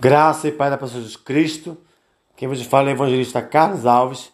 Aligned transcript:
Graça 0.00 0.48
e 0.48 0.52
paz 0.52 0.70
da 0.70 0.78
pessoa 0.78 1.04
de 1.04 1.18
Cristo. 1.18 1.76
Quem 2.34 2.48
vos 2.48 2.62
fala 2.62 2.88
é 2.88 2.92
o 2.92 2.96
evangelista 2.96 3.42
Carlos 3.42 3.84
Alves. 3.84 4.32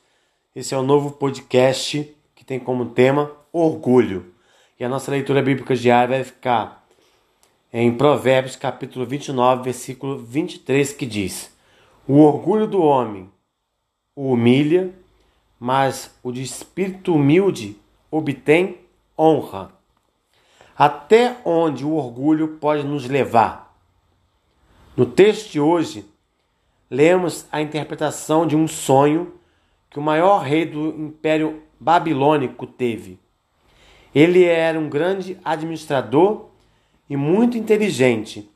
Esse 0.54 0.72
é 0.72 0.78
o 0.78 0.82
novo 0.84 1.10
podcast 1.10 2.16
que 2.36 2.44
tem 2.44 2.60
como 2.60 2.90
tema 2.90 3.32
orgulho. 3.52 4.32
E 4.78 4.84
a 4.84 4.88
nossa 4.88 5.10
leitura 5.10 5.42
bíblica 5.42 5.74
diária 5.74 6.18
vai 6.18 6.22
ficar 6.22 6.86
em 7.72 7.92
Provérbios 7.92 8.54
capítulo 8.54 9.04
29, 9.04 9.64
versículo 9.64 10.16
23, 10.18 10.92
que 10.92 11.04
diz: 11.04 11.52
O 12.06 12.20
orgulho 12.20 12.68
do 12.68 12.80
homem 12.80 13.28
o 14.14 14.34
humilha, 14.34 14.94
mas 15.58 16.16
o 16.22 16.30
de 16.30 16.44
espírito 16.44 17.12
humilde 17.12 17.76
obtém 18.08 18.78
honra. 19.18 19.72
Até 20.78 21.38
onde 21.44 21.84
o 21.84 21.94
orgulho 21.94 22.56
pode 22.60 22.84
nos 22.84 23.08
levar? 23.08 23.65
No 24.96 25.04
texto 25.04 25.50
de 25.50 25.60
hoje, 25.60 26.06
lemos 26.90 27.46
a 27.52 27.60
interpretação 27.60 28.46
de 28.46 28.56
um 28.56 28.66
sonho 28.66 29.34
que 29.90 29.98
o 29.98 30.02
maior 30.02 30.38
rei 30.38 30.64
do 30.64 30.88
Império 30.88 31.62
Babilônico 31.78 32.66
teve. 32.66 33.20
Ele 34.14 34.44
era 34.44 34.80
um 34.80 34.88
grande 34.88 35.38
administrador 35.44 36.48
e 37.10 37.16
muito 37.16 37.58
inteligente. 37.58 38.50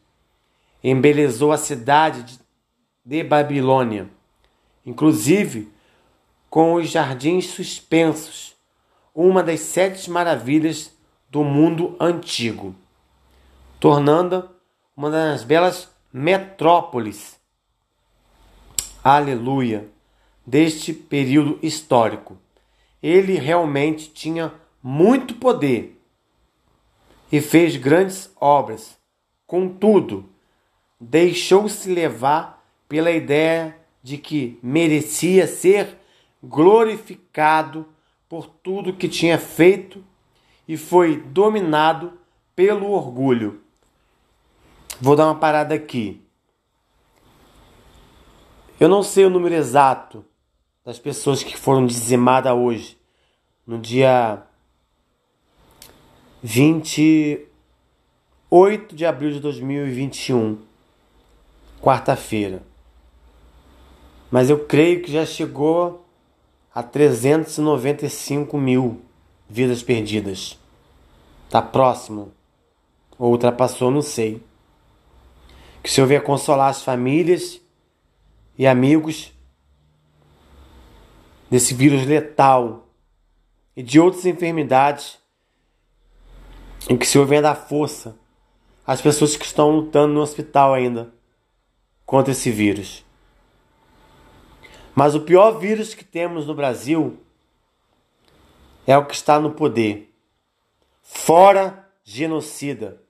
Embelezou 0.82 1.52
a 1.52 1.59
cidade 1.59 2.41
de 3.04 3.23
Babilônia, 3.23 4.09
inclusive 4.87 5.70
com 6.48 6.73
os 6.74 6.88
jardins 6.88 7.48
suspensos, 7.48 8.57
uma 9.15 9.43
das 9.43 9.60
sete 9.60 10.10
maravilhas 10.10 10.96
do 11.29 11.45
mundo 11.45 11.96
antigo, 12.01 12.74
tornando 13.79 14.48
uma 14.96 15.10
das 15.10 15.45
belas 15.45 15.90
metrópoles, 16.12 17.38
aleluia, 19.02 19.88
deste 20.45 20.93
período 20.93 21.59
histórico. 21.62 22.37
Ele 23.02 23.35
realmente 23.35 24.10
tinha 24.10 24.52
muito 24.82 25.35
poder 25.35 26.01
e 27.30 27.40
fez 27.40 27.76
grandes 27.76 28.32
obras. 28.40 28.98
Contudo, 29.46 30.29
deixou-se 30.98 31.88
levar 31.88 32.65
pela 32.88 33.10
ideia 33.10 33.76
de 34.02 34.18
que 34.18 34.59
merecia 34.63 35.46
ser 35.46 35.96
glorificado 36.42 37.87
por 38.29 38.46
tudo 38.46 38.95
que 38.95 39.09
tinha 39.09 39.38
feito 39.38 40.04
e 40.66 40.76
foi 40.76 41.16
dominado 41.16 42.18
pelo 42.54 42.90
orgulho. 42.90 43.60
Vou 45.01 45.16
dar 45.16 45.24
uma 45.24 45.34
parada 45.34 45.74
aqui. 45.74 46.23
Eu 48.79 48.87
não 48.88 49.02
sei 49.02 49.24
o 49.24 49.30
número 49.30 49.54
exato 49.54 50.23
das 50.84 50.98
pessoas 50.98 51.42
que 51.42 51.57
foram 51.57 51.87
dizimadas 51.87 52.52
hoje, 52.52 52.98
no 53.66 53.79
dia 53.79 54.42
28 56.42 58.95
de 58.95 59.07
abril 59.07 59.30
de 59.30 59.40
2021, 59.40 60.59
quarta-feira. 61.80 62.62
Mas 64.31 64.50
eu 64.50 64.66
creio 64.66 65.03
que 65.03 65.10
já 65.10 65.25
chegou 65.25 66.06
a 66.75 66.82
395 66.82 68.59
mil 68.59 69.00
vidas 69.48 69.82
perdidas. 69.82 70.59
Tá 71.48 71.62
próximo. 71.62 72.32
Ou 73.19 73.32
ultrapassou, 73.32 73.91
não 73.91 74.03
sei. 74.03 74.42
Que 75.82 75.88
o 75.88 75.92
Senhor 75.92 76.06
venha 76.06 76.20
consolar 76.20 76.69
as 76.69 76.82
famílias 76.82 77.60
e 78.56 78.66
amigos 78.66 79.32
desse 81.50 81.75
vírus 81.75 82.06
letal 82.06 82.88
e 83.76 83.82
de 83.82 83.98
outras 83.98 84.26
enfermidades. 84.26 85.19
E 86.88 86.96
que 86.96 87.04
o 87.04 87.08
Senhor 87.08 87.26
venha 87.26 87.42
dar 87.42 87.54
força 87.54 88.16
às 88.86 89.00
pessoas 89.00 89.36
que 89.36 89.44
estão 89.44 89.70
lutando 89.70 90.14
no 90.14 90.20
hospital 90.20 90.74
ainda 90.74 91.12
contra 92.04 92.32
esse 92.32 92.50
vírus. 92.50 93.04
Mas 94.94 95.14
o 95.14 95.20
pior 95.20 95.52
vírus 95.52 95.94
que 95.94 96.04
temos 96.04 96.46
no 96.46 96.54
Brasil 96.54 97.19
é 98.86 98.96
o 98.98 99.06
que 99.06 99.14
está 99.14 99.38
no 99.38 99.52
poder. 99.52 100.12
Fora 101.02 101.88
genocida, 102.02 103.00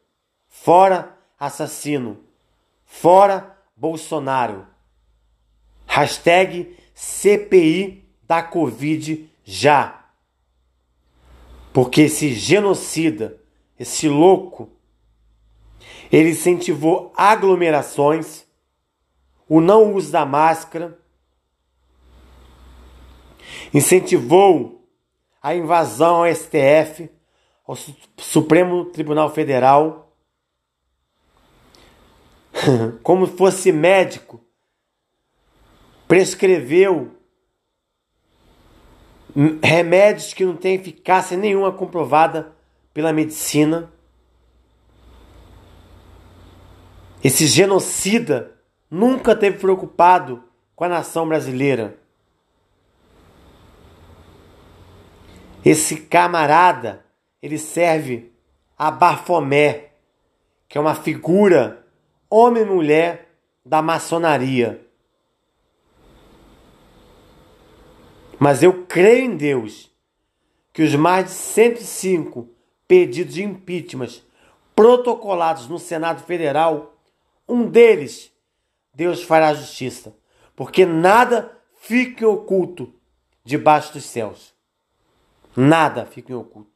fora 0.48 1.16
assassino, 1.38 2.22
Fora 2.91 3.56
Bolsonaro. 3.77 4.67
Hashtag 5.87 6.77
CPI 6.93 8.05
da 8.25 8.43
Covid 8.43 9.31
já. 9.45 10.06
Porque 11.73 12.03
esse 12.03 12.34
genocida, 12.34 13.41
esse 13.78 14.09
louco, 14.09 14.71
ele 16.11 16.31
incentivou 16.31 17.12
aglomerações, 17.17 18.45
o 19.49 19.61
não 19.61 19.95
uso 19.95 20.11
da 20.11 20.27
máscara, 20.27 20.99
incentivou 23.72 24.84
a 25.41 25.55
invasão 25.55 26.17
ao 26.17 26.34
STF, 26.34 27.09
ao 27.67 27.77
Supremo 28.19 28.87
Tribunal 28.87 29.33
Federal 29.33 30.09
como 33.03 33.26
fosse 33.26 33.72
médico, 33.72 34.41
prescreveu 36.06 37.16
remédios 39.62 40.34
que 40.34 40.44
não 40.44 40.56
têm 40.56 40.75
eficácia 40.75 41.37
nenhuma 41.37 41.72
comprovada 41.72 42.53
pela 42.93 43.12
medicina. 43.12 43.91
Esse 47.22 47.47
genocida 47.47 48.56
nunca 48.91 49.37
teve 49.37 49.59
preocupado 49.59 50.42
com 50.75 50.84
a 50.84 50.88
nação 50.88 51.28
brasileira. 51.28 51.98
Esse 55.65 55.97
camarada, 55.97 57.04
ele 57.42 57.59
serve 57.59 58.32
a 58.77 58.91
Bafomé, 58.91 59.91
que 60.66 60.78
é 60.78 60.81
uma 60.81 60.94
figura 60.94 61.79
homem 62.30 62.62
e 62.62 62.66
mulher 62.66 63.28
da 63.64 63.82
maçonaria. 63.82 64.86
Mas 68.38 68.62
eu 68.62 68.86
creio 68.86 69.26
em 69.26 69.36
Deus 69.36 69.91
que 70.72 70.82
os 70.82 70.94
mais 70.94 71.26
de 71.26 71.32
105 71.32 72.48
pedidos 72.86 73.34
de 73.34 73.42
impeachment 73.42 74.22
protocolados 74.74 75.68
no 75.68 75.78
Senado 75.78 76.22
Federal, 76.22 76.96
um 77.46 77.68
deles 77.68 78.32
Deus 78.94 79.22
fará 79.22 79.52
justiça, 79.52 80.14
porque 80.54 80.86
nada 80.86 81.56
fica 81.76 82.28
oculto 82.28 82.92
debaixo 83.44 83.92
dos 83.92 84.04
céus. 84.04 84.54
Nada 85.56 86.06
fica 86.06 86.36
oculto. 86.36 86.69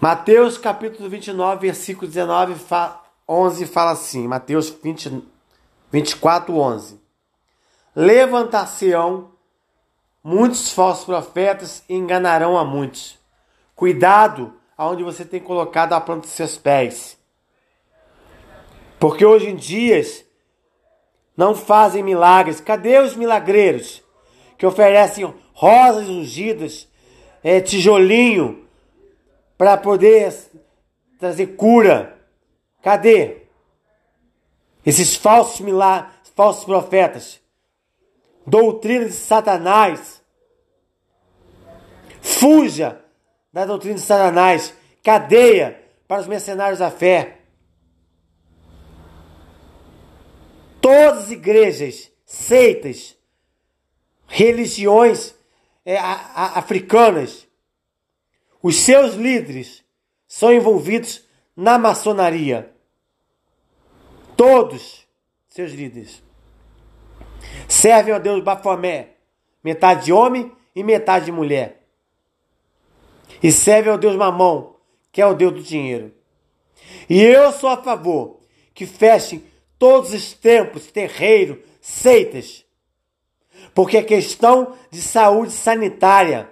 Mateus 0.00 0.56
capítulo 0.56 1.08
29, 1.08 1.66
versículo 1.66 2.06
19, 2.06 2.54
11 3.28 3.66
fala 3.66 3.90
assim, 3.90 4.28
Mateus 4.28 4.70
20, 4.70 5.24
24, 5.90 6.56
11. 6.56 7.00
Levantar-se-ão 7.96 9.32
muitos 10.22 10.70
falsos 10.70 11.04
profetas 11.04 11.82
e 11.88 11.94
enganarão 11.94 12.56
a 12.56 12.64
muitos. 12.64 13.18
Cuidado 13.74 14.54
aonde 14.76 15.02
você 15.02 15.24
tem 15.24 15.40
colocado 15.40 15.94
a 15.94 16.00
planta 16.00 16.20
dos 16.20 16.30
seus 16.30 16.56
pés. 16.56 17.18
Porque 19.00 19.26
hoje 19.26 19.48
em 19.48 19.56
dia 19.56 20.00
não 21.36 21.56
fazem 21.56 22.04
milagres. 22.04 22.60
Cadê 22.60 23.00
os 23.00 23.16
milagreiros 23.16 24.00
que 24.56 24.64
oferecem 24.64 25.34
rosas 25.52 26.08
ungidas, 26.08 26.86
é, 27.42 27.60
tijolinho, 27.60 28.67
para 29.58 29.76
poder 29.76 30.32
trazer 31.18 31.48
cura. 31.48 32.16
Cadê? 32.80 33.48
Esses 34.86 35.16
falsos 35.16 35.60
milagres, 35.60 36.14
falsos 36.36 36.64
profetas, 36.64 37.40
doutrina 38.46 39.04
de 39.04 39.12
Satanás. 39.12 40.22
Fuja 42.22 43.04
da 43.52 43.66
doutrina 43.66 43.96
de 43.96 44.00
Satanás, 44.00 44.72
cadeia 45.02 45.82
para 46.06 46.20
os 46.20 46.26
mercenários 46.28 46.78
da 46.78 46.90
fé. 46.90 47.38
Todas 50.80 51.24
as 51.24 51.30
igrejas, 51.30 52.10
seitas, 52.24 53.16
religiões 54.28 55.34
é, 55.84 55.96
a, 55.98 56.12
a, 56.12 56.58
africanas 56.58 57.47
os 58.62 58.76
seus 58.76 59.14
líderes 59.14 59.84
são 60.26 60.52
envolvidos 60.52 61.24
na 61.56 61.78
maçonaria. 61.78 62.72
Todos 64.36 65.06
seus 65.48 65.72
líderes 65.72 66.22
servem 67.66 68.14
ao 68.14 68.20
Deus 68.20 68.42
Bafomé, 68.42 69.10
metade 69.62 70.12
homem 70.12 70.52
e 70.74 70.82
metade 70.82 71.32
mulher. 71.32 71.82
E 73.42 73.50
servem 73.52 73.92
ao 73.92 73.98
Deus 73.98 74.16
Mamão, 74.16 74.76
que 75.12 75.20
é 75.20 75.26
o 75.26 75.34
Deus 75.34 75.52
do 75.54 75.62
dinheiro. 75.62 76.12
E 77.08 77.20
eu 77.20 77.52
sou 77.52 77.68
a 77.70 77.82
favor 77.82 78.40
que 78.74 78.86
fechem 78.86 79.44
todos 79.78 80.12
os 80.12 80.32
templos, 80.32 80.86
terreiros, 80.86 81.58
seitas. 81.80 82.64
Porque 83.74 83.96
é 83.96 84.02
questão 84.02 84.76
de 84.90 85.00
saúde 85.00 85.52
sanitária. 85.52 86.50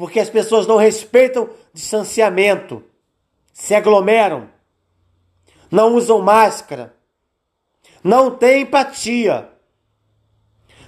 Porque 0.00 0.18
as 0.18 0.30
pessoas 0.30 0.66
não 0.66 0.78
respeitam 0.78 1.50
distanciamento, 1.74 2.82
se 3.52 3.74
aglomeram, 3.74 4.48
não 5.70 5.94
usam 5.94 6.22
máscara, 6.22 6.96
não 8.02 8.30
têm 8.30 8.62
empatia. 8.62 9.50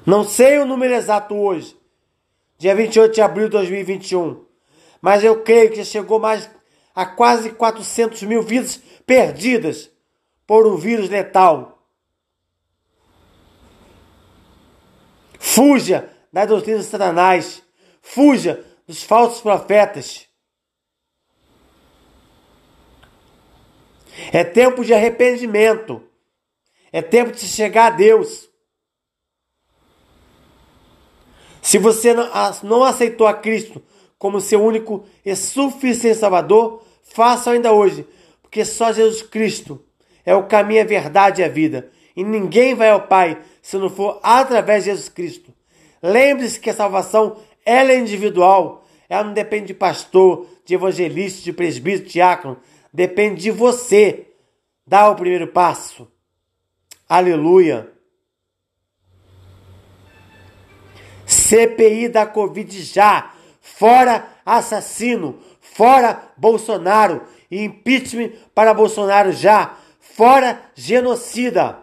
Não 0.07 0.25
sei 0.25 0.61
o 0.61 0.65
número 0.65 0.95
exato 0.95 1.35
hoje, 1.35 1.77
dia 2.57 2.75
28 2.75 3.15
de 3.15 3.21
abril 3.21 3.45
de 3.49 3.51
2021, 3.51 4.47
mas 4.99 5.23
eu 5.23 5.43
creio 5.43 5.71
que 5.71 5.85
chegou 5.85 6.19
mais 6.19 6.49
a 6.95 7.05
quase 7.05 7.51
400 7.51 8.23
mil 8.23 8.43
vidas 8.43 8.81
perdidas 9.05 9.91
por 10.47 10.67
um 10.67 10.77
vírus 10.77 11.11
letal. 11.11 11.87
Fuja 15.39 16.09
da 16.33 16.47
doutrina 16.47 16.79
de 16.79 16.85
Satanás. 16.85 17.63
Fuja 18.01 18.72
dos 18.93 19.03
falsos 19.03 19.41
profetas. 19.41 20.27
É 24.31 24.45
tempo 24.45 24.85
de 24.85 24.93
arrependimento. 24.93 26.03
É 26.93 27.01
tempo 27.01 27.33
de 27.33 27.41
chegar 27.41 27.87
a 27.87 27.97
Deus. 27.97 28.51
Se 31.63 31.79
você 31.79 32.13
não 32.63 32.85
aceitou 32.85 33.27
a 33.27 33.33
Cristo 33.33 33.83
como 34.19 34.43
seu 34.43 34.63
único 34.63 35.07
e 35.25 35.35
suficiente 35.35 36.19
Salvador, 36.19 36.85
faça 37.03 37.51
ainda 37.51 37.73
hoje, 37.73 38.07
porque 38.43 38.63
só 38.63 38.93
Jesus 38.93 39.23
Cristo 39.23 39.83
é 40.25 40.35
o 40.35 40.47
caminho, 40.47 40.83
a 40.83 40.85
verdade 40.85 41.41
e 41.41 41.45
a 41.45 41.49
vida. 41.49 41.91
E 42.15 42.23
ninguém 42.23 42.75
vai 42.75 42.91
ao 42.91 43.07
Pai 43.07 43.41
se 43.63 43.79
não 43.79 43.89
for 43.89 44.21
através 44.23 44.85
de 44.85 44.91
Jesus 44.91 45.09
Cristo. 45.09 45.51
Lembre-se 46.03 46.61
que 46.61 46.69
a 46.69 46.75
salvação 46.75 47.39
ela 47.65 47.93
é 47.93 47.99
individual. 47.99 48.82
Ela 49.13 49.25
não 49.25 49.35
depende 49.35 49.67
de 49.67 49.75
pastor, 49.75 50.47
de 50.65 50.73
evangelista, 50.73 51.43
de 51.43 51.53
presbítero, 51.53 52.07
de 52.07 52.13
diácono. 52.15 52.57
Depende 52.91 53.43
de 53.43 53.51
você. 53.51 54.29
Dá 54.87 55.11
o 55.11 55.15
primeiro 55.15 55.49
passo. 55.49 56.11
Aleluia. 57.07 57.93
CPI 61.27 62.09
da 62.09 62.25
Covid 62.25 62.81
já. 62.81 63.35
Fora 63.61 64.27
assassino. 64.47 65.39
Fora 65.61 66.33
Bolsonaro. 66.35 67.21
Impeachment 67.51 68.31
para 68.55 68.73
Bolsonaro 68.73 69.31
já. 69.31 69.77
Fora 70.01 70.59
genocida. 70.75 71.81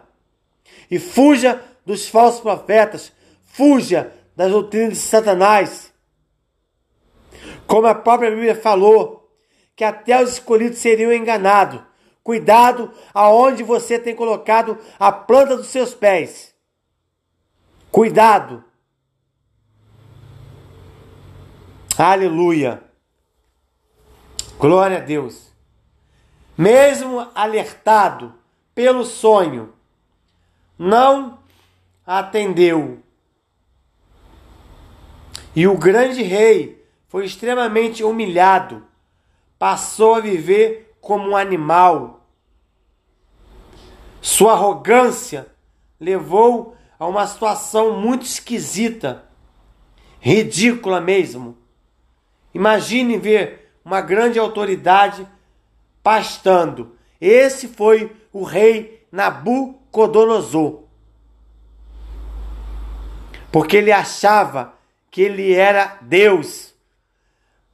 E 0.90 0.98
fuja 0.98 1.62
dos 1.86 2.08
falsos 2.08 2.40
profetas. 2.40 3.12
Fuja 3.44 4.12
das 4.34 4.50
doutrinas 4.50 4.94
de 4.94 5.04
Satanás. 5.04 5.89
Como 7.70 7.86
a 7.86 7.94
própria 7.94 8.30
Bíblia 8.30 8.56
falou, 8.56 9.32
que 9.76 9.84
até 9.84 10.20
os 10.20 10.32
escolhidos 10.32 10.78
seriam 10.78 11.12
enganados. 11.12 11.80
Cuidado 12.20 12.92
aonde 13.14 13.62
você 13.62 13.96
tem 13.96 14.12
colocado 14.12 14.76
a 14.98 15.12
planta 15.12 15.56
dos 15.56 15.68
seus 15.68 15.94
pés. 15.94 16.52
Cuidado. 17.88 18.64
Aleluia. 21.96 22.82
Glória 24.58 24.96
a 24.96 25.00
Deus. 25.00 25.52
Mesmo 26.58 27.20
alertado 27.36 28.34
pelo 28.74 29.04
sonho, 29.04 29.72
não 30.76 31.38
atendeu. 32.04 33.00
E 35.54 35.68
o 35.68 35.78
grande 35.78 36.24
rei 36.24 36.79
foi 37.10 37.24
extremamente 37.24 38.04
humilhado, 38.04 38.86
passou 39.58 40.14
a 40.14 40.20
viver 40.20 40.94
como 41.00 41.30
um 41.30 41.36
animal. 41.36 42.24
Sua 44.22 44.52
arrogância 44.52 45.48
levou 45.98 46.76
a 46.96 47.08
uma 47.08 47.26
situação 47.26 47.98
muito 47.98 48.22
esquisita, 48.22 49.24
ridícula 50.20 51.00
mesmo. 51.00 51.58
Imagine 52.54 53.18
ver 53.18 53.72
uma 53.84 54.00
grande 54.00 54.38
autoridade 54.38 55.26
pastando. 56.04 56.96
Esse 57.20 57.66
foi 57.66 58.14
o 58.32 58.44
rei 58.44 59.04
Nabucodonosor. 59.10 60.84
Porque 63.50 63.78
ele 63.78 63.90
achava 63.90 64.74
que 65.10 65.22
ele 65.22 65.52
era 65.52 65.98
Deus. 66.02 66.69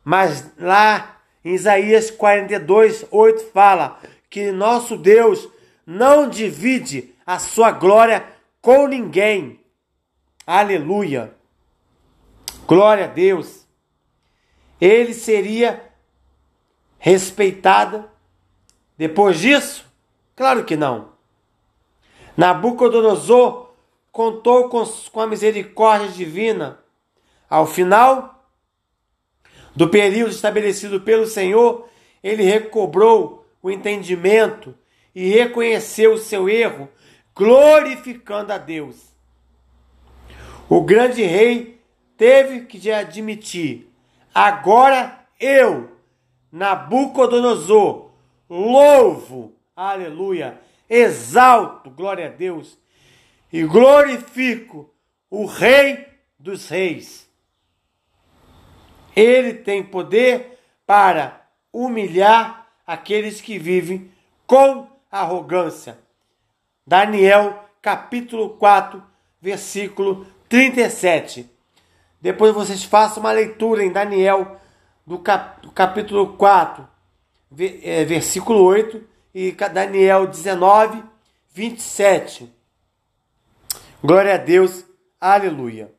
Mas 0.08 0.52
lá 0.56 1.18
em 1.44 1.54
Isaías 1.54 2.12
42, 2.12 3.06
8 3.10 3.50
fala 3.50 4.00
que 4.30 4.52
nosso 4.52 4.96
Deus 4.96 5.48
não 5.84 6.28
divide 6.28 7.12
a 7.26 7.40
sua 7.40 7.72
glória 7.72 8.24
com 8.62 8.86
ninguém. 8.86 9.58
Aleluia. 10.46 11.34
Glória 12.68 13.06
a 13.06 13.08
Deus 13.08 13.66
ele 14.80 15.14
seria 15.14 15.82
respeitado 16.98 18.08
depois 18.96 19.38
disso? 19.38 19.84
Claro 20.34 20.64
que 20.64 20.76
não. 20.76 21.10
Nabucodonosor 22.36 23.70
contou 24.12 24.68
com, 24.68 24.84
com 24.84 25.20
a 25.20 25.26
misericórdia 25.26 26.08
divina. 26.08 26.78
Ao 27.48 27.66
final 27.66 28.35
do 29.76 29.88
período 29.88 30.30
estabelecido 30.30 31.00
pelo 31.00 31.26
Senhor, 31.26 31.88
ele 32.22 32.42
recobrou 32.42 33.46
o 33.62 33.70
entendimento 33.70 34.74
e 35.14 35.28
reconheceu 35.28 36.14
o 36.14 36.18
seu 36.18 36.48
erro, 36.48 36.88
glorificando 37.34 38.52
a 38.52 38.58
Deus. 38.58 39.14
O 40.68 40.80
grande 40.80 41.22
rei 41.22 41.78
teve 42.16 42.62
que 42.62 42.90
admitir 42.90 43.86
Agora 44.38 45.18
eu, 45.40 45.96
Nabucodonosor, 46.52 48.10
louvo, 48.50 49.54
aleluia, 49.74 50.60
exalto, 50.90 51.88
glória 51.88 52.26
a 52.26 52.28
Deus, 52.28 52.78
e 53.50 53.64
glorifico 53.64 54.92
o 55.30 55.46
Rei 55.46 56.06
dos 56.38 56.68
Reis. 56.68 57.25
Ele 59.16 59.54
tem 59.54 59.82
poder 59.82 60.60
para 60.86 61.48
humilhar 61.72 62.68
aqueles 62.86 63.40
que 63.40 63.58
vivem 63.58 64.10
com 64.46 64.86
arrogância. 65.10 65.98
Daniel, 66.86 67.64
capítulo 67.80 68.50
4, 68.50 69.02
versículo 69.40 70.26
37. 70.48 71.50
Depois 72.20 72.54
vocês 72.54 72.84
façam 72.84 73.22
uma 73.22 73.32
leitura 73.32 73.82
em 73.82 73.90
Daniel, 73.90 74.60
do, 75.06 75.18
cap, 75.18 75.62
do 75.62 75.70
capítulo 75.72 76.34
4, 76.34 76.86
é, 77.82 78.04
versículo 78.04 78.62
8, 78.62 79.02
e 79.34 79.52
Daniel 79.52 80.26
19, 80.26 81.02
27. 81.52 82.52
Glória 84.02 84.34
a 84.34 84.38
Deus, 84.38 84.84
aleluia. 85.20 85.95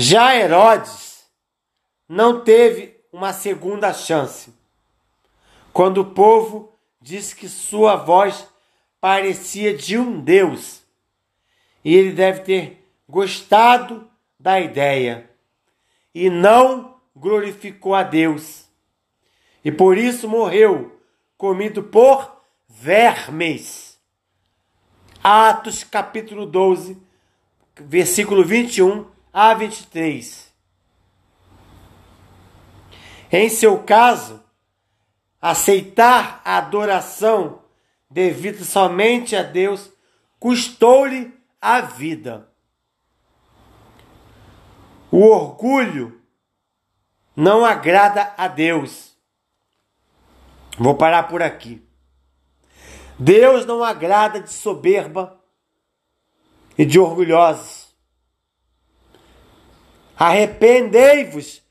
Já 0.00 0.36
Herodes 0.36 1.24
não 2.08 2.44
teve 2.44 3.00
uma 3.12 3.32
segunda 3.32 3.92
chance. 3.92 4.54
Quando 5.72 6.02
o 6.02 6.10
povo 6.12 6.72
disse 7.00 7.34
que 7.34 7.48
sua 7.48 7.96
voz 7.96 8.46
parecia 9.00 9.76
de 9.76 9.98
um 9.98 10.20
Deus, 10.20 10.84
e 11.84 11.96
ele 11.96 12.12
deve 12.12 12.42
ter 12.42 12.88
gostado 13.08 14.08
da 14.38 14.60
ideia 14.60 15.28
e 16.14 16.30
não 16.30 17.00
glorificou 17.12 17.92
a 17.92 18.04
Deus. 18.04 18.68
E 19.64 19.72
por 19.72 19.98
isso 19.98 20.28
morreu, 20.28 20.96
comido 21.36 21.82
por 21.82 22.40
vermes. 22.68 23.98
Atos 25.24 25.82
capítulo 25.82 26.46
12, 26.46 26.96
versículo 27.80 28.44
21 28.44 29.17
a 29.40 29.54
23. 29.54 30.52
Em 33.30 33.48
seu 33.48 33.84
caso, 33.84 34.42
aceitar 35.40 36.42
a 36.44 36.56
adoração 36.56 37.62
devido 38.10 38.64
somente 38.64 39.36
a 39.36 39.44
Deus, 39.44 39.92
custou-lhe 40.40 41.32
a 41.60 41.80
vida. 41.80 42.50
O 45.08 45.20
orgulho 45.28 46.20
não 47.36 47.64
agrada 47.64 48.34
a 48.36 48.48
Deus. 48.48 49.16
Vou 50.76 50.96
parar 50.96 51.28
por 51.28 51.42
aqui. 51.42 51.80
Deus 53.16 53.64
não 53.64 53.84
agrada 53.84 54.40
de 54.40 54.52
soberba 54.52 55.40
e 56.76 56.84
de 56.84 56.98
orgulhosos. 56.98 57.77
Arrependei-vos 60.18 61.62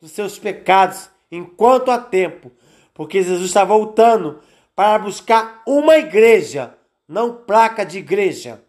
dos 0.00 0.12
seus 0.12 0.38
pecados 0.38 1.10
enquanto 1.30 1.90
há 1.90 1.98
tempo, 1.98 2.52
porque 2.94 3.22
Jesus 3.22 3.46
está 3.46 3.64
voltando 3.64 4.40
para 4.76 4.98
buscar 4.98 5.62
uma 5.66 5.96
igreja, 5.96 6.76
não 7.08 7.34
placa 7.34 7.84
de 7.84 7.98
igreja, 7.98 8.62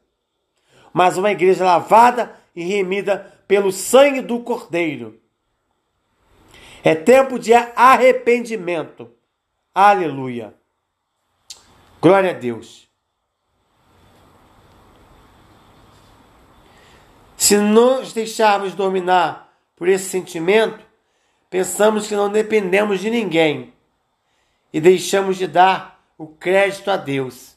mas 0.92 1.18
uma 1.18 1.32
igreja 1.32 1.64
lavada 1.64 2.36
e 2.56 2.64
remida 2.64 3.32
pelo 3.48 3.72
sangue 3.72 4.22
do 4.22 4.40
Cordeiro. 4.40 5.20
É 6.84 6.96
tempo 6.96 7.38
de 7.38 7.54
arrependimento. 7.54 9.12
Aleluia. 9.76 10.56
Glória 12.02 12.32
a 12.32 12.34
Deus. 12.34 12.87
Se 17.48 17.56
nos 17.56 18.12
deixarmos 18.12 18.76
dominar 18.76 19.58
por 19.74 19.88
esse 19.88 20.10
sentimento, 20.10 20.84
pensamos 21.50 22.06
que 22.06 22.14
não 22.14 22.30
dependemos 22.30 23.00
de 23.00 23.10
ninguém 23.10 23.74
e 24.74 24.82
deixamos 24.82 25.38
de 25.38 25.48
dar 25.48 26.04
o 26.18 26.28
crédito 26.28 26.92
a 26.92 26.98
Deus 26.98 27.56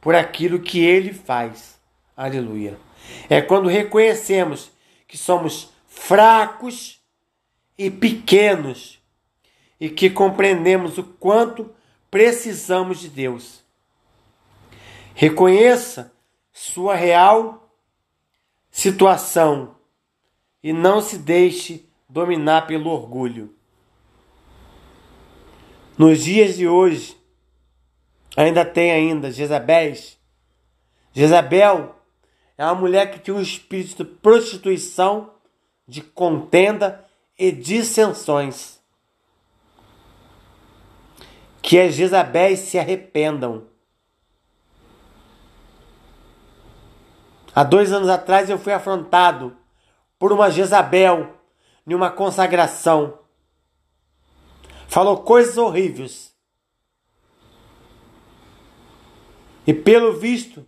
por 0.00 0.14
aquilo 0.14 0.60
que 0.60 0.84
ele 0.84 1.12
faz. 1.12 1.80
Aleluia. 2.16 2.78
É 3.28 3.42
quando 3.42 3.68
reconhecemos 3.68 4.70
que 5.08 5.18
somos 5.18 5.72
fracos 5.88 7.00
e 7.76 7.90
pequenos 7.90 9.02
e 9.80 9.90
que 9.90 10.10
compreendemos 10.10 10.96
o 10.96 11.02
quanto 11.02 11.74
precisamos 12.08 13.00
de 13.00 13.08
Deus. 13.08 13.64
Reconheça 15.12 16.12
sua 16.52 16.94
real 16.94 17.67
situação 18.78 19.74
e 20.62 20.72
não 20.72 21.00
se 21.00 21.18
deixe 21.18 21.84
dominar 22.08 22.68
pelo 22.68 22.90
orgulho. 22.90 23.52
Nos 25.98 26.22
dias 26.22 26.56
de 26.56 26.68
hoje, 26.68 27.16
ainda 28.36 28.64
tem 28.64 28.92
ainda 28.92 29.32
Jezabéis. 29.32 30.16
Jezabel 31.12 31.96
é 32.56 32.64
uma 32.64 32.76
mulher 32.76 33.10
que 33.10 33.18
tinha 33.18 33.36
um 33.36 33.40
espírito 33.40 34.04
de 34.04 34.10
prostituição, 34.12 35.32
de 35.84 36.00
contenda 36.00 37.04
e 37.36 37.50
dissensões. 37.50 38.80
Que 41.60 41.80
as 41.80 41.94
Jezabéis 41.94 42.60
se 42.60 42.78
arrependam. 42.78 43.66
Há 47.54 47.64
dois 47.64 47.92
anos 47.92 48.08
atrás 48.08 48.48
eu 48.48 48.58
fui 48.58 48.72
afrontado 48.72 49.56
por 50.18 50.32
uma 50.32 50.50
Jezabel 50.50 51.34
em 51.86 51.94
uma 51.94 52.10
consagração. 52.10 53.18
Falou 54.86 55.18
coisas 55.18 55.56
horríveis. 55.56 56.34
E 59.66 59.74
pelo 59.74 60.14
visto, 60.14 60.66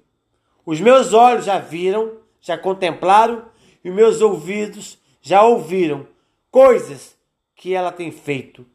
os 0.65 0.81
meus 0.81 1.13
olhos 1.15 1.47
já 1.47 1.59
viram, 1.59 2.19
já 2.41 2.57
contemplaram, 2.59 3.47
e 3.83 3.91
meus 3.91 4.21
ouvidos 4.21 4.99
já 5.23 5.43
ouviram 5.43 6.07
coisas 6.51 7.17
que 7.55 7.75
ela 7.75 7.93
tem 7.93 8.11
feito. 8.11 8.67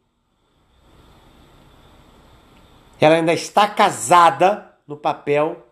Ela 3.00 3.16
ainda 3.16 3.34
está 3.34 3.68
casada 3.68 4.74
no 4.88 4.98
papel, 4.98 5.65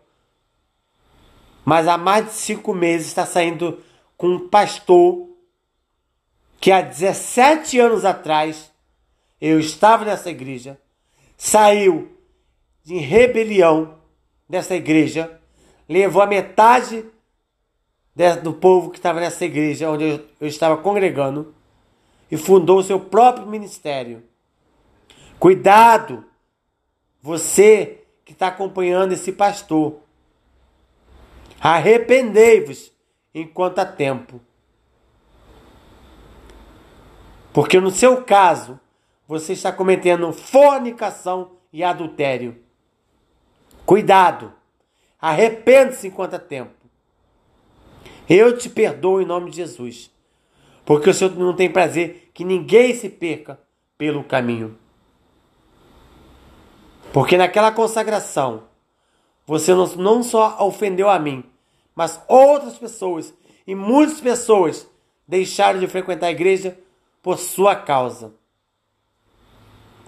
mas 1.64 1.88
há 1.88 1.96
mais 1.96 2.26
de 2.26 2.32
cinco 2.32 2.74
meses 2.74 3.08
está 3.08 3.24
saindo 3.24 3.82
com 4.16 4.28
um 4.28 4.48
pastor 4.48 5.28
que 6.60 6.70
há 6.70 6.80
17 6.80 7.78
anos 7.78 8.04
atrás 8.04 8.70
eu 9.40 9.58
estava 9.60 10.04
nessa 10.04 10.30
igreja, 10.30 10.80
saiu 11.36 12.16
de 12.82 12.96
rebelião 12.98 13.98
dessa 14.48 14.74
igreja, 14.74 15.40
levou 15.88 16.22
a 16.22 16.26
metade 16.26 17.04
do 18.42 18.52
povo 18.52 18.90
que 18.90 18.98
estava 18.98 19.20
nessa 19.20 19.44
igreja 19.44 19.90
onde 19.90 20.04
eu, 20.04 20.24
eu 20.40 20.46
estava 20.46 20.76
congregando 20.76 21.54
e 22.30 22.36
fundou 22.36 22.78
o 22.78 22.82
seu 22.82 23.00
próprio 23.00 23.46
ministério. 23.46 24.22
Cuidado, 25.38 26.24
você 27.20 28.04
que 28.24 28.32
está 28.32 28.48
acompanhando 28.48 29.12
esse 29.12 29.32
pastor. 29.32 30.00
Arrependei-vos 31.66 32.92
enquanto 33.34 33.78
há 33.78 33.86
tempo. 33.86 34.38
Porque 37.54 37.80
no 37.80 37.90
seu 37.90 38.22
caso, 38.22 38.78
você 39.26 39.54
está 39.54 39.72
cometendo 39.72 40.30
fornicação 40.30 41.52
e 41.72 41.82
adultério. 41.82 42.62
Cuidado! 43.86 44.52
Arrependa-se 45.18 46.08
enquanto 46.08 46.34
há 46.34 46.38
tempo. 46.38 46.74
Eu 48.28 48.58
te 48.58 48.68
perdoo 48.68 49.22
em 49.22 49.24
nome 49.24 49.48
de 49.48 49.56
Jesus. 49.56 50.10
Porque 50.84 51.08
o 51.08 51.14
Senhor 51.14 51.34
não 51.34 51.56
tem 51.56 51.72
prazer 51.72 52.30
que 52.34 52.44
ninguém 52.44 52.94
se 52.94 53.08
perca 53.08 53.58
pelo 53.96 54.22
caminho. 54.22 54.78
Porque 57.10 57.38
naquela 57.38 57.72
consagração, 57.72 58.64
você 59.46 59.72
não 59.72 60.22
só 60.22 60.62
ofendeu 60.62 61.08
a 61.08 61.18
mim, 61.18 61.42
mas 61.94 62.20
outras 62.28 62.78
pessoas 62.78 63.34
e 63.66 63.74
muitas 63.74 64.20
pessoas 64.20 64.88
deixaram 65.26 65.80
de 65.80 65.86
frequentar 65.86 66.26
a 66.26 66.32
igreja 66.32 66.78
por 67.22 67.38
sua 67.38 67.74
causa. 67.74 68.34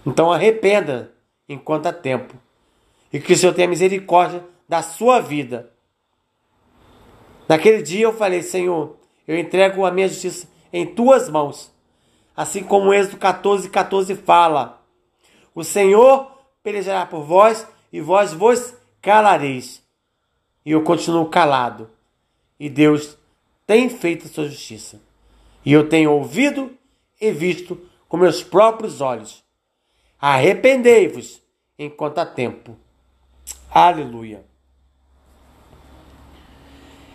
Então 0.05 0.31
arrependa 0.31 1.13
enquanto 1.49 1.87
há 1.87 1.93
tempo, 1.93 2.35
e 3.13 3.21
que 3.21 3.33
o 3.33 3.37
Senhor 3.37 3.55
tenha 3.55 3.69
misericórdia 3.69 4.45
da 4.69 4.83
sua 4.83 5.21
vida. 5.21 5.73
Naquele 7.49 7.83
dia 7.83 8.05
eu 8.05 8.13
falei, 8.13 8.43
Senhor, 8.43 8.97
eu 9.27 9.39
entrego 9.39 9.85
a 9.85 9.91
minha 9.91 10.09
justiça 10.09 10.49
em 10.73 10.87
tuas 10.87 11.29
mãos. 11.29 11.73
Assim 12.37 12.63
como 12.63 12.93
Êxodo 12.93 13.17
14, 13.17 13.71
14 13.71 14.15
fala: 14.17 14.83
O 15.55 15.65
Senhor 15.65 16.31
pelejará 16.63 17.07
por 17.07 17.23
vós 17.23 17.67
e 17.93 18.01
vós 18.01 18.33
vos 18.33 18.75
calareis. 19.01 19.86
E 20.67 20.73
eu 20.73 20.83
continuo 20.83 21.27
calado. 21.27 21.89
E 22.59 22.69
Deus 22.69 23.17
tem 23.65 23.89
feito 23.89 24.27
a 24.27 24.29
sua 24.29 24.49
justiça. 24.49 25.01
E 25.65 25.73
eu 25.73 25.89
tenho 25.89 26.11
ouvido 26.11 26.77
e 27.21 27.31
visto 27.31 27.81
com 28.09 28.17
meus 28.17 28.43
próprios 28.43 29.01
olhos. 29.01 29.45
Arrependei-vos 30.21 31.41
enquanto 31.79 32.19
há 32.19 32.27
tempo. 32.27 32.77
Aleluia. 33.71 34.45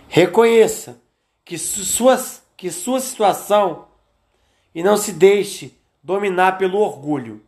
Reconheça 0.08 1.01
que 1.43 1.58
sua, 1.58 2.17
que 2.55 2.72
sua 2.72 3.01
situação 3.01 3.89
e 4.74 4.81
não 4.81 4.96
se 4.96 5.12
deixe 5.12 5.77
dominar 6.01 6.58
pelo 6.58 6.79
orgulho. 6.79 7.43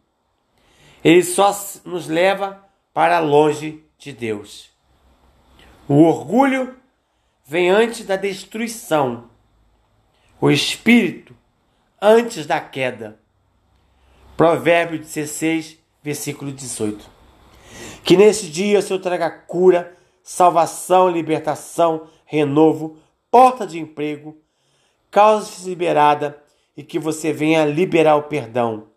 Ele 1.01 1.23
só 1.23 1.55
nos 1.85 2.07
leva 2.07 2.61
para 2.93 3.19
longe 3.19 3.83
de 3.97 4.11
Deus. 4.11 4.72
O 5.87 6.03
orgulho 6.03 6.75
vem 7.45 7.69
antes 7.69 8.05
da 8.05 8.15
destruição. 8.15 9.29
O 10.39 10.49
espírito 10.49 11.35
antes 12.01 12.45
da 12.45 12.59
queda. 12.61 13.19
Provérbio 14.37 14.97
16, 14.97 15.77
versículo 16.01 16.51
18. 16.51 17.09
Que 18.03 18.15
nesse 18.15 18.49
dia 18.49 18.79
o 18.79 18.81
Senhor 18.81 18.99
traga 18.99 19.29
cura, 19.29 19.97
salvação, 20.21 21.09
libertação, 21.09 22.07
renovo, 22.25 22.97
porta 23.29 23.67
de 23.67 23.79
emprego, 23.79 24.37
causa 25.11 25.67
liberada 25.67 26.41
e 26.77 26.83
que 26.83 26.97
você 26.97 27.33
venha 27.33 27.65
liberar 27.65 28.15
o 28.15 28.23
perdão. 28.23 28.87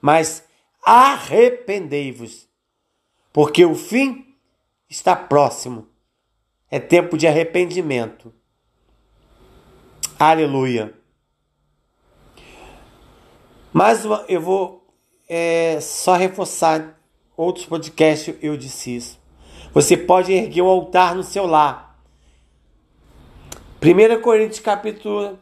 Mas 0.00 0.44
arrependei-vos, 0.84 2.48
porque 3.32 3.64
o 3.64 3.74
fim 3.74 4.29
está 4.90 5.14
próximo. 5.14 5.86
É 6.68 6.80
tempo 6.80 7.16
de 7.16 7.26
arrependimento. 7.26 8.34
Aleluia. 10.18 10.92
Mas 13.72 14.04
eu 14.28 14.40
vou 14.40 14.94
é, 15.28 15.78
só 15.80 16.16
reforçar 16.16 17.00
outros 17.36 17.64
podcasts 17.64 18.34
eu 18.42 18.56
disse 18.56 18.96
isso. 18.96 19.20
Você 19.72 19.96
pode 19.96 20.32
erguer 20.32 20.62
um 20.62 20.66
altar 20.66 21.14
no 21.14 21.22
seu 21.22 21.46
lar. 21.46 21.96
1 23.80 24.20
Coríntios 24.20 24.60
capítulo 24.60 25.38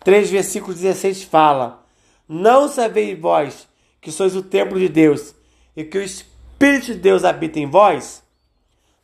3, 0.00 0.30
versículo 0.30 0.74
16 0.74 1.22
fala: 1.22 1.86
Não 2.28 2.68
sabeis 2.68 3.18
vós 3.18 3.68
que 4.00 4.10
sois 4.10 4.34
o 4.34 4.42
templo 4.42 4.78
de 4.78 4.88
Deus 4.88 5.34
e 5.76 5.84
que 5.84 5.96
o 5.96 6.02
Espírito 6.02 6.86
de 6.86 6.94
Deus 6.94 7.24
habita 7.24 7.60
em 7.60 7.66
vós? 7.66 8.22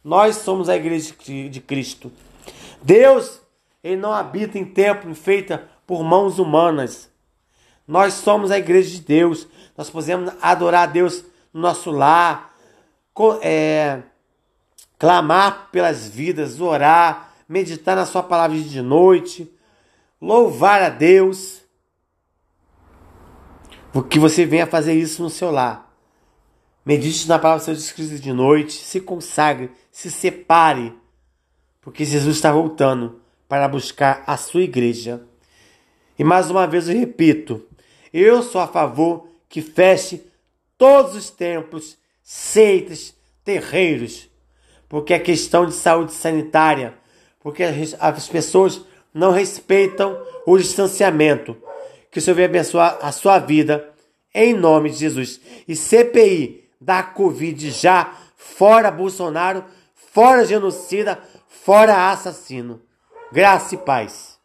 Nós 0.07 0.37
somos 0.37 0.69
a 0.69 0.77
igreja 0.77 1.13
de 1.51 1.61
Cristo. 1.61 2.13
Deus, 2.81 3.41
ele 3.83 3.97
não 3.97 4.13
habita 4.13 4.57
em 4.57 4.65
templo 4.65 5.13
feito 5.17 5.59
por 5.85 6.05
mãos 6.05 6.39
humanas. 6.39 7.11
Nós 7.89 8.15
somos 8.15 8.53
a 8.53 8.59
igreja 8.59 8.89
de 8.89 9.01
Deus. 9.01 9.49
Nós 9.77 9.91
podemos 9.91 10.33
adorar 10.41 10.85
a 10.85 10.93
Deus 10.93 11.25
no 11.53 11.61
nosso 11.61 11.91
lar, 11.91 12.55
é, 13.43 14.03
clamar 14.97 15.71
pelas 15.73 16.07
vidas, 16.07 16.61
orar, 16.61 17.33
meditar 17.49 17.97
na 17.97 18.07
Sua 18.07 18.23
palavra 18.23 18.57
de 18.57 18.81
noite, 18.81 19.53
louvar 20.23 20.83
a 20.83 20.89
Deus. 20.89 21.63
Que 24.09 24.21
você 24.21 24.47
venha 24.47 24.69
fazer 24.69 24.95
isso 24.95 25.21
no 25.21 25.29
seu 25.29 25.51
lar. 25.51 25.86
Medite 26.87 27.27
na 27.27 27.37
palavra 27.37 27.75
de 27.75 27.95
Deus 27.95 28.21
de 28.21 28.33
noite, 28.33 28.75
se 28.75 29.01
consagre, 29.01 29.73
se 29.91 30.09
separe, 30.09 30.93
porque 31.81 32.05
Jesus 32.05 32.37
está 32.37 32.53
voltando 32.53 33.21
para 33.49 33.67
buscar 33.67 34.23
a 34.25 34.37
sua 34.37 34.63
igreja. 34.63 35.21
E 36.17 36.23
mais 36.23 36.49
uma 36.49 36.65
vez 36.65 36.89
eu 36.89 36.97
repito: 36.97 37.67
eu 38.13 38.41
sou 38.41 38.61
a 38.61 38.69
favor 38.69 39.27
que 39.49 39.61
feche 39.61 40.23
todos 40.79 41.17
os 41.17 41.29
templos, 41.29 41.99
seitas, 42.23 43.13
terreiros, 43.45 44.31
porque 44.89 45.13
é 45.13 45.19
questão 45.19 45.67
de 45.67 45.75
saúde 45.75 46.13
sanitária, 46.13 46.95
porque 47.41 47.65
as 47.99 48.29
pessoas 48.29 48.81
não 49.13 49.33
respeitam 49.33 50.17
o 50.47 50.57
distanciamento. 50.57 51.57
Que 52.13 52.21
o 52.21 52.23
Senhor 52.23 52.37
venha 52.37 52.49
abençoar 52.49 52.97
a 53.03 53.11
sua 53.11 53.41
vida 53.41 53.93
em 54.33 54.55
nome 54.55 54.89
de 54.89 54.99
Jesus. 54.99 55.41
E 55.67 55.75
CPI 55.75 56.66
da 56.81 57.03
Covid 57.03 57.71
já, 57.71 58.13
fora 58.37 58.91
Bolsonaro, 58.91 59.65
fora 60.13 60.45
genocida, 60.45 61.19
fora 61.49 62.11
assassino. 62.11 62.81
Graça 63.33 63.75
e 63.75 63.79
paz. 63.79 64.36